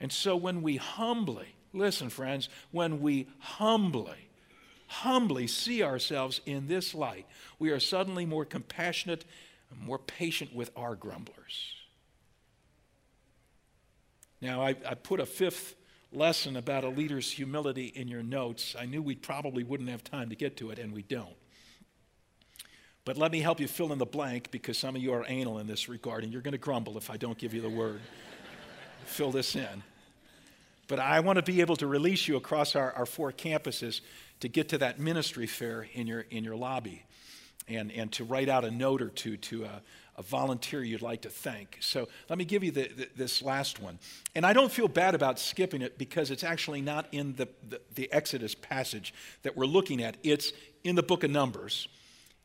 [0.00, 4.29] And so when we humbly Listen, friends, when we humbly,
[4.90, 7.24] humbly see ourselves in this light,
[7.60, 9.24] we are suddenly more compassionate
[9.70, 11.74] and more patient with our grumblers.
[14.40, 15.76] Now, I, I, put a fifth
[16.12, 18.74] lesson about a leader's humility in your notes.
[18.76, 21.36] I knew we probably wouldn't have time to get to it, and we don't.
[23.04, 25.58] But let me help you fill in the blank because some of you are anal
[25.58, 28.00] in this regard, and you're going to grumble if I don't give you the word.
[29.04, 29.84] fill this in.
[30.88, 34.00] But I want to be able to release you across our, our four campuses
[34.40, 37.04] to get to that ministry fair in your, in your lobby
[37.68, 39.82] and, and to write out a note or two to a,
[40.16, 41.78] a volunteer you'd like to thank.
[41.80, 43.98] So let me give you the, the, this last one.
[44.34, 47.80] And I don't feel bad about skipping it because it's actually not in the, the,
[47.94, 50.52] the Exodus passage that we're looking at, it's
[50.84, 51.88] in the book of Numbers.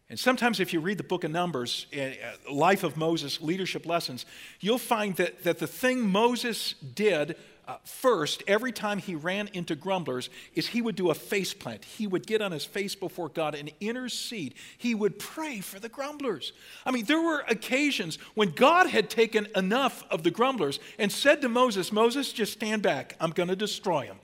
[0.07, 2.11] And sometimes, if you read the book of Numbers, uh,
[2.51, 4.27] Life of Moses, Leadership Lessons,
[4.59, 7.35] you'll find that, that the thing Moses did
[7.67, 11.83] uh, first, every time he ran into grumblers, is he would do a face plant.
[11.83, 14.53] He would get on his face before God and intercede.
[14.77, 16.53] He would pray for the grumblers.
[16.85, 21.41] I mean, there were occasions when God had taken enough of the grumblers and said
[21.41, 23.15] to Moses, Moses, just stand back.
[23.19, 24.19] I'm going to destroy them.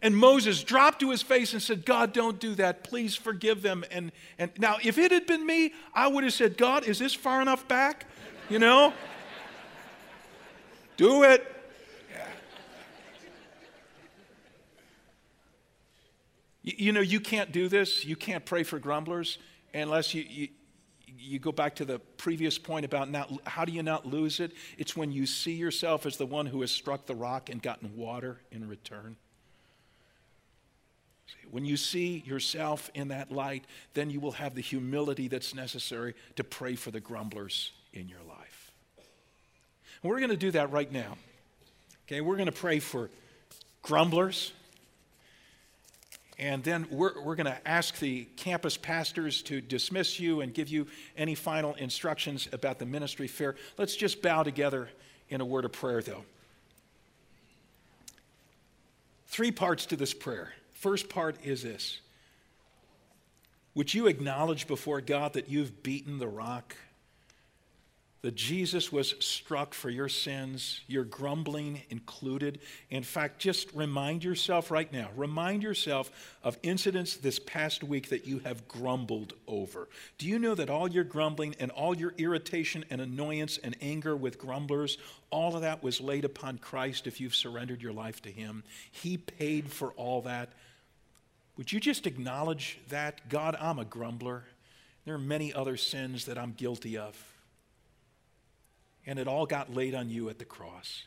[0.00, 2.82] And Moses dropped to his face and said, God, don't do that.
[2.82, 3.84] Please forgive them.
[3.90, 7.14] And, and now, if it had been me, I would have said, God, is this
[7.14, 8.06] far enough back?
[8.48, 8.92] You know?
[10.96, 11.51] do it.
[16.62, 18.04] You, you know, you can't do this.
[18.04, 19.38] You can't pray for grumblers
[19.74, 20.48] unless you, you,
[21.06, 24.52] you go back to the previous point about not, how do you not lose it?
[24.78, 27.96] It's when you see yourself as the one who has struck the rock and gotten
[27.96, 29.16] water in return.
[31.50, 36.14] When you see yourself in that light, then you will have the humility that's necessary
[36.36, 38.72] to pray for the grumblers in your life.
[40.02, 41.16] And we're going to do that right now.
[42.06, 43.10] Okay, we're going to pray for
[43.82, 44.52] grumblers
[46.42, 50.68] and then we're, we're going to ask the campus pastors to dismiss you and give
[50.68, 53.54] you any final instructions about the ministry fair.
[53.78, 54.88] Let's just bow together
[55.28, 56.24] in a word of prayer, though.
[59.28, 60.52] Three parts to this prayer.
[60.72, 62.00] First part is this
[63.76, 66.74] Would you acknowledge before God that you've beaten the rock?
[68.22, 72.60] That Jesus was struck for your sins, your grumbling included.
[72.88, 76.08] In fact, just remind yourself right now, remind yourself
[76.44, 79.88] of incidents this past week that you have grumbled over.
[80.18, 84.16] Do you know that all your grumbling and all your irritation and annoyance and anger
[84.16, 84.98] with grumblers,
[85.30, 88.62] all of that was laid upon Christ if you've surrendered your life to Him?
[88.92, 90.52] He paid for all that.
[91.56, 93.28] Would you just acknowledge that?
[93.28, 94.44] God, I'm a grumbler.
[95.04, 97.31] There are many other sins that I'm guilty of
[99.06, 101.04] and it all got laid on you at the cross.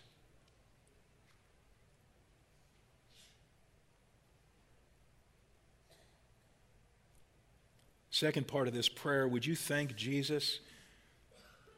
[8.10, 10.60] Second part of this prayer, would you thank Jesus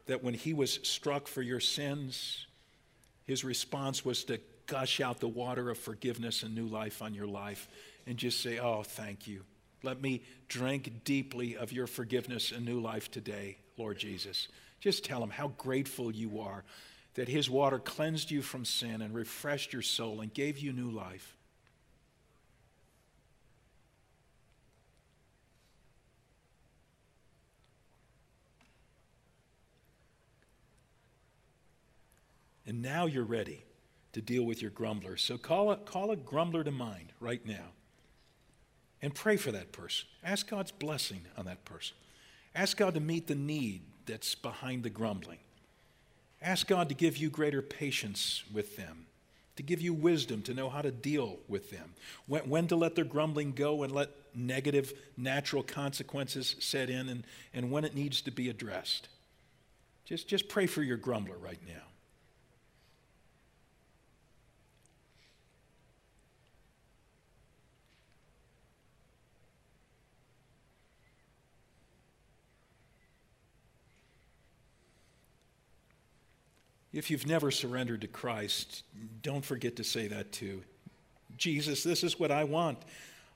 [0.05, 2.45] that when he was struck for your sins,
[3.26, 7.26] his response was to gush out the water of forgiveness and new life on your
[7.26, 7.68] life
[8.05, 9.41] and just say, Oh, thank you.
[9.82, 14.47] Let me drink deeply of your forgiveness and new life today, Lord Jesus.
[14.80, 16.63] Just tell him how grateful you are
[17.15, 20.91] that his water cleansed you from sin and refreshed your soul and gave you new
[20.91, 21.36] life.
[32.67, 33.63] And now you're ready
[34.11, 35.23] to deal with your grumblers.
[35.23, 37.71] So call a, call a grumbler to mind right now
[39.01, 40.07] and pray for that person.
[40.23, 41.95] Ask God's blessing on that person.
[42.53, 45.39] Ask God to meet the need that's behind the grumbling.
[46.41, 49.08] Ask God to give you greater patience with them,
[49.55, 51.93] to give you wisdom to know how to deal with them,
[52.28, 57.24] when, when to let their grumbling go and let negative natural consequences set in, and,
[57.53, 59.10] and when it needs to be addressed.
[60.05, 61.84] Just, just pray for your grumbler right now.
[76.93, 78.83] If you've never surrendered to Christ,
[79.21, 80.63] don't forget to say that too.
[81.38, 82.79] Jesus, this is what I want.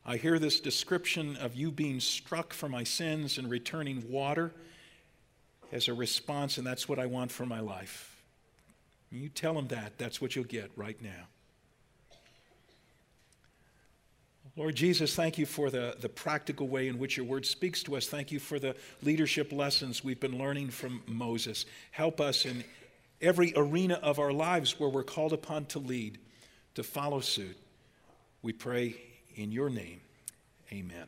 [0.06, 4.52] I hear this description of you being struck for my sins and returning water
[5.72, 8.24] as a response, and that's what I want for my life.
[9.12, 11.28] You tell him that, that's what you'll get right now.
[14.58, 17.96] Lord Jesus, thank you for the, the practical way in which your word speaks to
[17.96, 18.08] us.
[18.08, 21.66] Thank you for the leadership lessons we've been learning from Moses.
[21.92, 22.64] Help us in
[23.22, 26.18] every arena of our lives where we're called upon to lead,
[26.76, 27.58] to follow suit.
[28.42, 28.96] We pray
[29.36, 30.02] in your name.
[30.72, 31.08] Amen.